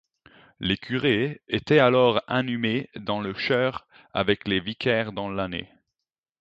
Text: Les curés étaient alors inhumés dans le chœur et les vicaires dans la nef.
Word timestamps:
Les 0.59 0.77
curés 0.77 1.43
étaient 1.47 1.77
alors 1.77 2.23
inhumés 2.27 2.89
dans 2.95 3.21
le 3.21 3.35
chœur 3.35 3.85
et 4.15 4.33
les 4.47 4.59
vicaires 4.59 5.13
dans 5.13 5.29
la 5.29 5.47
nef. 5.47 5.67